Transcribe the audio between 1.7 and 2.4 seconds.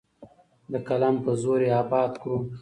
اباده کړو.